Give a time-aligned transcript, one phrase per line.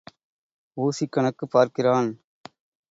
[0.77, 2.09] Vucic கணக்குப் பார்க்கிறான்.